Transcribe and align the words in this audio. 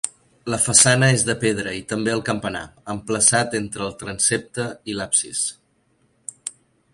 La 0.51 0.57
façana 0.61 1.09
és 1.17 1.25
de 1.27 1.35
pedra, 1.43 1.73
i 1.79 1.83
també 1.91 2.13
el 2.17 2.23
campanar, 2.29 2.63
emplaçat 2.95 3.53
entre 3.61 3.85
el 3.89 3.95
transsepte 4.01 4.67
i 4.93 4.97
l'absis. 5.01 5.45